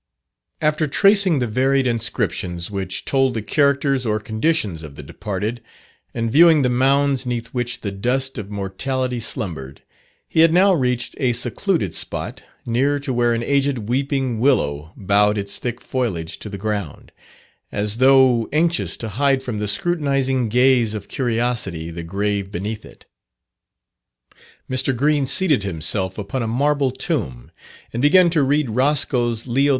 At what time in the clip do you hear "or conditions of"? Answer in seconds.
4.03-4.95